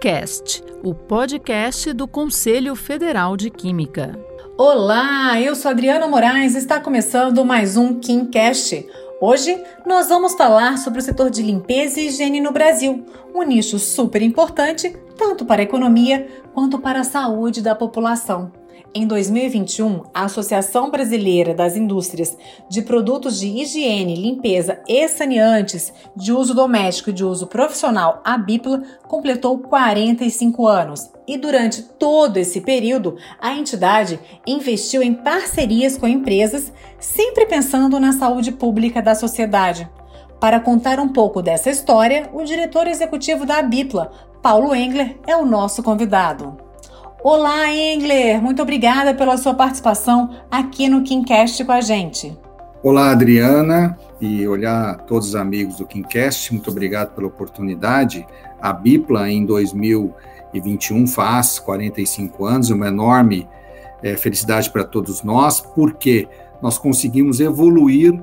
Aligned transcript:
KimCast, 0.00 0.64
o 0.82 0.94
podcast 0.94 1.92
do 1.92 2.08
Conselho 2.08 2.74
Federal 2.74 3.36
de 3.36 3.50
Química. 3.50 4.18
Olá, 4.56 5.38
eu 5.38 5.54
sou 5.54 5.70
Adriana 5.70 6.08
Moraes 6.08 6.54
e 6.54 6.58
está 6.58 6.80
começando 6.80 7.44
mais 7.44 7.76
um 7.76 8.00
KimCast. 8.00 8.88
Hoje 9.20 9.62
nós 9.86 10.08
vamos 10.08 10.32
falar 10.32 10.78
sobre 10.78 11.00
o 11.00 11.02
setor 11.02 11.28
de 11.28 11.42
limpeza 11.42 12.00
e 12.00 12.06
higiene 12.06 12.40
no 12.40 12.50
Brasil, 12.50 13.04
um 13.34 13.42
nicho 13.42 13.78
super 13.78 14.22
importante 14.22 14.96
tanto 15.18 15.44
para 15.44 15.60
a 15.60 15.64
economia 15.64 16.26
quanto 16.54 16.78
para 16.78 17.00
a 17.00 17.04
saúde 17.04 17.60
da 17.60 17.74
população. 17.74 18.50
Em 18.92 19.06
2021, 19.06 20.02
a 20.12 20.24
Associação 20.24 20.90
Brasileira 20.90 21.54
das 21.54 21.76
Indústrias 21.76 22.36
de 22.68 22.82
Produtos 22.82 23.38
de 23.38 23.46
Higiene, 23.46 24.16
Limpeza 24.16 24.80
e 24.88 25.06
Saneantes 25.06 25.92
de 26.16 26.32
Uso 26.32 26.54
Doméstico 26.54 27.10
e 27.10 27.12
de 27.12 27.24
Uso 27.24 27.46
Profissional, 27.46 28.20
a 28.24 28.36
BIPLA, 28.36 28.82
completou 29.06 29.58
45 29.58 30.66
anos. 30.66 31.08
E 31.24 31.38
durante 31.38 31.82
todo 31.82 32.36
esse 32.38 32.60
período, 32.62 33.16
a 33.40 33.54
entidade 33.54 34.18
investiu 34.44 35.04
em 35.04 35.14
parcerias 35.14 35.96
com 35.96 36.08
empresas, 36.08 36.72
sempre 36.98 37.46
pensando 37.46 38.00
na 38.00 38.12
saúde 38.12 38.50
pública 38.50 39.00
da 39.00 39.14
sociedade. 39.14 39.88
Para 40.40 40.58
contar 40.58 40.98
um 40.98 41.08
pouco 41.08 41.40
dessa 41.40 41.70
história, 41.70 42.28
o 42.32 42.42
diretor 42.42 42.88
executivo 42.88 43.46
da 43.46 43.62
BIPLA, 43.62 44.10
Paulo 44.42 44.74
Engler, 44.74 45.16
é 45.28 45.36
o 45.36 45.46
nosso 45.46 45.80
convidado. 45.80 46.69
Olá, 47.22 47.70
Engler! 47.70 48.40
Muito 48.40 48.62
obrigada 48.62 49.12
pela 49.12 49.36
sua 49.36 49.52
participação 49.52 50.30
aqui 50.50 50.88
no 50.88 51.02
KimCast 51.02 51.62
com 51.66 51.72
a 51.72 51.82
gente. 51.82 52.34
Olá, 52.82 53.10
Adriana, 53.10 53.98
e 54.18 54.48
olá 54.48 54.94
todos 54.94 55.28
os 55.28 55.34
amigos 55.34 55.76
do 55.76 55.86
KimCast, 55.86 56.50
muito 56.54 56.70
obrigado 56.70 57.14
pela 57.14 57.26
oportunidade. 57.26 58.26
A 58.58 58.72
Bipla, 58.72 59.30
em 59.30 59.44
2021, 59.44 61.06
faz 61.06 61.58
45 61.58 62.46
anos, 62.46 62.70
uma 62.70 62.88
enorme 62.88 63.46
é, 64.02 64.16
felicidade 64.16 64.70
para 64.70 64.82
todos 64.82 65.22
nós, 65.22 65.60
porque 65.60 66.26
nós 66.62 66.78
conseguimos 66.78 67.38
evoluir 67.38 68.18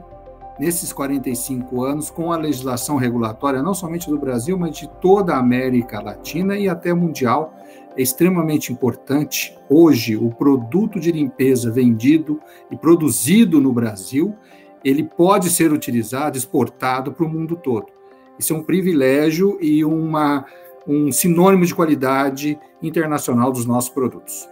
nesses 0.60 0.92
45 0.92 1.84
anos 1.84 2.10
com 2.10 2.32
a 2.32 2.38
legislação 2.38 2.96
regulatória, 2.96 3.62
não 3.62 3.76
somente 3.76 4.10
do 4.10 4.18
Brasil, 4.18 4.58
mas 4.58 4.76
de 4.76 4.90
toda 5.00 5.36
a 5.36 5.38
América 5.38 6.02
Latina 6.02 6.58
e 6.58 6.68
até 6.68 6.96
mundial, 6.96 7.54
é 7.98 8.02
extremamente 8.02 8.72
importante. 8.72 9.58
Hoje, 9.68 10.16
o 10.16 10.30
produto 10.30 11.00
de 11.00 11.12
limpeza 11.12 11.72
vendido 11.72 12.40
e 12.72 12.78
produzido 12.78 13.60
no 13.60 13.74
Brasil, 13.74 14.36
ele 14.84 15.04
pode 15.04 15.50
ser 15.50 15.74
utilizado, 15.74 16.38
exportado 16.38 17.12
para 17.12 17.26
o 17.26 17.30
mundo 17.30 17.56
todo. 17.56 17.88
Isso 18.40 18.54
é 18.54 18.56
um 18.56 18.64
privilégio 18.64 19.58
e 19.60 19.84
uma, 19.84 20.46
um 20.88 21.12
sinônimo 21.12 21.66
de 21.66 21.74
qualidade 21.74 22.58
internacional 22.82 23.52
dos 23.52 23.66
nossos 23.66 23.90
produtos. 23.90 24.48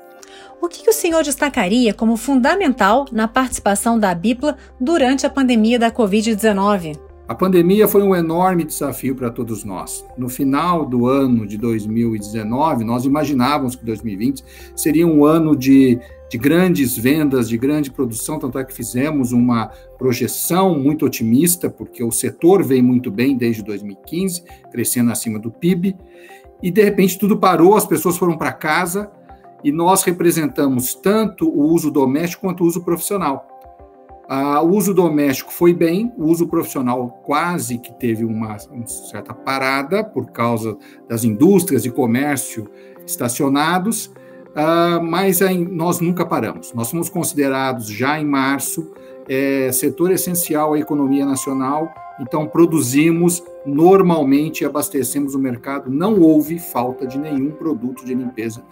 O 0.60 0.68
que 0.68 0.90
o 0.90 0.94
senhor 0.94 1.22
destacaria 1.22 1.94
como 1.94 2.18
fundamental 2.18 3.06
na 3.12 3.28
participação 3.28 4.00
da 4.00 4.16
BIPLA 4.16 4.58
durante 4.80 5.26
a 5.26 5.30
pandemia 5.30 5.78
da 5.78 5.92
Covid-19? 5.92 7.05
A 7.28 7.34
pandemia 7.34 7.88
foi 7.88 8.04
um 8.04 8.16
enorme 8.16 8.64
desafio 8.64 9.16
para 9.16 9.32
todos 9.32 9.64
nós. 9.64 10.06
No 10.16 10.30
final 10.30 10.86
do 10.86 11.08
ano 11.08 11.48
de 11.48 11.58
2019, 11.58 12.84
nós 12.84 13.04
imaginávamos 13.04 13.76
que 13.76 13.84
2020 13.84 14.44
seria 14.76 15.08
um 15.08 15.26
ano 15.26 15.56
de, 15.56 16.00
de 16.30 16.38
grandes 16.38 16.96
vendas, 16.96 17.50
de 17.50 17.58
grande 17.58 17.90
produção, 17.90 18.38
tanto 18.38 18.60
é 18.60 18.64
que 18.64 18.72
fizemos 18.72 19.32
uma 19.32 19.72
projeção 19.98 20.78
muito 20.78 21.04
otimista, 21.04 21.68
porque 21.68 22.04
o 22.04 22.12
setor 22.12 22.64
vem 22.64 22.84
muito 22.84 23.10
bem 23.10 23.36
desde 23.36 23.64
2015, 23.64 24.44
crescendo 24.72 25.12
acima 25.12 25.40
do 25.40 25.50
PIB, 25.50 25.98
e 26.62 26.70
de 26.70 26.84
repente 26.84 27.18
tudo 27.18 27.38
parou, 27.38 27.76
as 27.76 27.88
pessoas 27.88 28.18
foram 28.18 28.38
para 28.38 28.52
casa 28.52 29.12
e 29.64 29.72
nós 29.72 30.04
representamos 30.04 30.94
tanto 30.94 31.50
o 31.50 31.74
uso 31.74 31.90
doméstico 31.90 32.42
quanto 32.42 32.64
o 32.64 32.68
uso 32.68 32.84
profissional. 32.84 33.55
Ah, 34.28 34.62
o 34.62 34.70
uso 34.76 34.94
doméstico 34.94 35.54
foi 35.54 35.74
bem, 35.74 36.12
o 36.18 36.26
uso 36.26 36.48
profissional 36.48 37.22
quase 37.24 37.78
que 37.78 37.94
teve 37.94 38.26
uma, 38.26 38.58
uma 38.72 38.88
certa 38.88 39.34
parada 39.34 40.04
por 40.04 40.32
causa 40.32 40.78
das 41.08 41.24
indústrias 41.24 41.84
de 41.84 41.92
comércio 41.92 42.70
estacionados, 43.06 44.12
ah, 44.56 45.00
mas 45.04 45.42
aí, 45.42 45.58
nós 45.58 46.00
nunca 46.00 46.26
paramos. 46.26 46.74
Nós 46.74 46.90
fomos 46.90 47.10
considerados 47.10 47.88
já 47.88 48.20
em 48.20 48.26
março 48.26 48.92
é, 49.28 49.72
setor 49.72 50.12
essencial 50.12 50.74
à 50.74 50.80
economia 50.80 51.26
nacional, 51.26 51.94
então 52.20 52.48
produzimos 52.48 53.44
normalmente 53.66 54.62
e 54.62 54.66
abastecemos 54.66 55.36
o 55.36 55.40
mercado. 55.40 55.92
Não 55.92 56.20
houve 56.20 56.58
falta 56.58 57.06
de 57.06 57.20
nenhum 57.20 57.52
produto 57.52 58.06
de 58.06 58.14
limpeza 58.14 58.64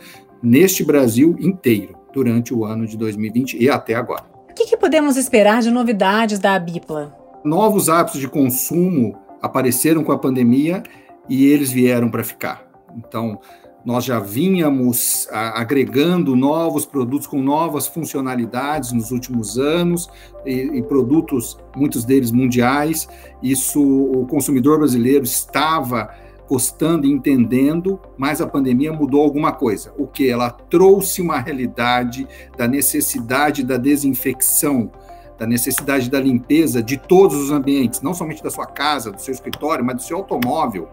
neste 0.41 0.83
Brasil 0.83 1.35
inteiro 1.39 1.95
durante 2.13 2.53
o 2.53 2.63
ano 2.63 2.87
de 2.87 2.97
2020 2.97 3.57
e 3.61 3.69
até 3.69 3.95
agora. 3.95 4.32
O 4.53 4.55
que, 4.55 4.67
que 4.67 4.77
podemos 4.77 5.17
esperar 5.17 5.63
de 5.63 5.71
novidades 5.71 6.37
da 6.37 6.53
Abipla? 6.53 7.17
Novos 7.43 7.89
hábitos 7.89 8.21
de 8.21 8.27
consumo 8.27 9.17
apareceram 9.41 10.03
com 10.03 10.11
a 10.11 10.19
pandemia 10.19 10.83
e 11.27 11.47
eles 11.47 11.71
vieram 11.71 12.07
para 12.07 12.23
ficar. 12.23 12.63
Então, 12.95 13.39
nós 13.83 14.05
já 14.05 14.19
vínhamos 14.19 15.27
agregando 15.31 16.35
novos 16.35 16.85
produtos 16.85 17.25
com 17.25 17.41
novas 17.41 17.87
funcionalidades 17.87 18.91
nos 18.91 19.09
últimos 19.09 19.57
anos 19.57 20.07
e, 20.45 20.77
e, 20.77 20.83
produtos, 20.83 21.57
muitos 21.75 22.05
deles 22.05 22.31
mundiais. 22.31 23.07
Isso 23.41 23.81
o 23.81 24.27
consumidor 24.27 24.77
brasileiro 24.77 25.23
estava 25.23 26.13
gostando 26.53 27.07
e 27.07 27.11
entendendo, 27.11 27.99
mas 28.15 28.39
a 28.39 28.45
pandemia 28.45 28.93
mudou 28.93 29.23
alguma 29.23 29.51
coisa. 29.51 29.91
O 29.97 30.05
que? 30.05 30.29
Ela 30.29 30.51
trouxe 30.51 31.19
uma 31.19 31.39
realidade 31.39 32.27
da 32.55 32.67
necessidade 32.67 33.63
da 33.63 33.75
desinfecção, 33.75 34.91
da 35.35 35.47
necessidade 35.47 36.11
da 36.11 36.19
limpeza 36.19 36.83
de 36.83 36.95
todos 36.95 37.37
os 37.37 37.49
ambientes, 37.49 38.03
não 38.03 38.13
somente 38.13 38.43
da 38.43 38.51
sua 38.51 38.67
casa, 38.67 39.11
do 39.11 39.19
seu 39.19 39.33
escritório, 39.33 39.83
mas 39.83 39.95
do 39.95 40.03
seu 40.03 40.17
automóvel, 40.17 40.87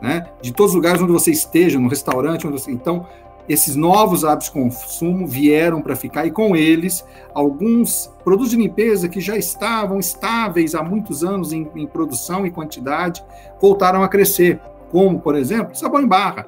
né? 0.00 0.28
De 0.40 0.52
todos 0.52 0.70
os 0.70 0.76
lugares 0.76 1.02
onde 1.02 1.10
você 1.10 1.32
esteja, 1.32 1.76
no 1.80 1.88
restaurante, 1.88 2.46
onde 2.46 2.60
você... 2.60 2.70
então 2.70 3.04
esses 3.48 3.74
novos 3.76 4.24
hábitos 4.24 4.46
de 4.46 4.52
consumo 4.52 5.26
vieram 5.26 5.82
para 5.82 5.94
ficar 5.94 6.24
e 6.24 6.30
com 6.30 6.56
eles 6.56 7.04
alguns 7.34 8.10
produtos 8.22 8.50
de 8.50 8.56
limpeza 8.56 9.08
que 9.08 9.20
já 9.20 9.36
estavam 9.36 9.98
estáveis 9.98 10.74
há 10.74 10.82
muitos 10.82 11.22
anos 11.22 11.52
em, 11.52 11.68
em 11.74 11.86
produção 11.86 12.46
e 12.46 12.50
quantidade 12.50 13.22
voltaram 13.60 14.02
a 14.02 14.08
crescer 14.08 14.60
como, 14.94 15.18
por 15.18 15.34
exemplo, 15.34 15.74
sabão 15.74 16.00
em 16.00 16.06
barra. 16.06 16.46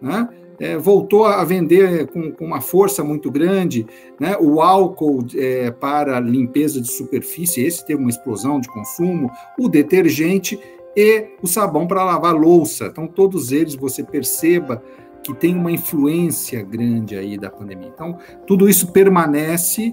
Né? 0.00 0.28
É, 0.60 0.78
voltou 0.78 1.26
a 1.26 1.42
vender 1.42 2.06
com, 2.06 2.30
com, 2.30 2.44
uma 2.44 2.60
força 2.60 3.02
muito 3.02 3.32
grande, 3.32 3.84
né? 4.20 4.36
o 4.38 4.62
álcool 4.62 5.26
é, 5.34 5.68
para 5.72 6.20
limpeza 6.20 6.80
de 6.80 6.86
superfície, 6.86 7.64
esse 7.64 7.84
teve 7.84 8.00
uma 8.00 8.10
explosão 8.10 8.60
de 8.60 8.68
consumo, 8.68 9.28
o 9.58 9.68
detergente 9.68 10.56
e 10.96 11.30
o 11.42 11.48
sabão 11.48 11.88
para 11.88 12.04
lavar 12.04 12.32
louça. 12.32 12.86
Então, 12.86 13.08
todos 13.08 13.50
eles 13.50 13.74
você 13.74 14.04
perceba 14.04 14.80
que 15.24 15.34
tem 15.34 15.56
uma 15.56 15.72
influência 15.72 16.62
grande 16.62 17.16
aí 17.16 17.36
da 17.36 17.50
pandemia. 17.50 17.90
Então, 17.92 18.18
tudo 18.46 18.68
isso 18.68 18.92
permanece 18.92 19.92